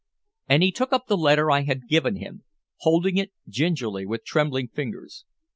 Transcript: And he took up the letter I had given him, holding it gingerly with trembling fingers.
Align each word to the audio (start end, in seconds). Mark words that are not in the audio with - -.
And 0.49 0.63
he 0.63 0.71
took 0.71 0.91
up 0.91 1.05
the 1.05 1.15
letter 1.15 1.51
I 1.51 1.61
had 1.61 1.87
given 1.87 2.15
him, 2.15 2.43
holding 2.77 3.17
it 3.17 3.33
gingerly 3.47 4.03
with 4.03 4.25
trembling 4.25 4.69
fingers. 4.69 5.25